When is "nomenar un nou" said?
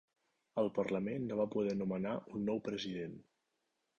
1.83-2.61